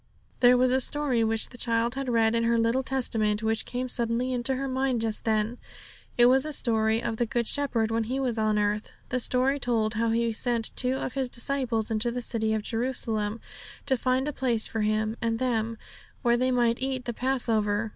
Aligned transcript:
There 0.39 0.57
was 0.57 0.71
a 0.71 0.79
story 0.79 1.23
which 1.23 1.49
the 1.49 1.59
child 1.59 1.93
had 1.93 2.09
read 2.09 2.33
in 2.33 2.43
her 2.45 2.57
little 2.57 2.81
Testament, 2.81 3.43
which 3.43 3.65
came 3.65 3.87
suddenly 3.87 4.33
into 4.33 4.55
her 4.55 4.67
mind 4.67 5.01
just 5.01 5.25
then. 5.25 5.59
It 6.17 6.25
was 6.25 6.43
a 6.43 6.51
story 6.51 7.03
of 7.03 7.17
the 7.17 7.27
Good 7.27 7.47
Shepherd 7.47 7.91
when 7.91 8.05
He 8.05 8.19
was 8.19 8.39
on 8.39 8.57
earth. 8.57 8.91
The 9.09 9.19
story 9.19 9.59
told 9.59 9.93
how 9.93 10.09
He 10.09 10.33
sent 10.33 10.75
two 10.75 10.95
of 10.95 11.13
His 11.13 11.29
disciples 11.29 11.91
into 11.91 12.09
the 12.09 12.19
city 12.23 12.55
of 12.55 12.63
Jerusalem 12.63 13.41
to 13.85 13.95
find 13.95 14.27
a 14.27 14.33
place 14.33 14.65
for 14.65 14.81
Him 14.81 15.17
and 15.21 15.37
them, 15.37 15.77
where 16.23 16.35
they 16.35 16.49
might 16.49 16.81
eat 16.81 17.05
the 17.05 17.13
Passover. 17.13 17.89